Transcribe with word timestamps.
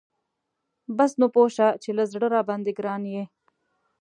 بس 0.97 1.11
نو 1.19 1.27
پوه 1.33 1.47
شه 1.55 1.67
چې 1.83 1.89
له 1.97 2.03
زړه 2.11 2.27
راباندی 2.35 2.71
ګران 2.79 3.03
یي. 3.13 3.23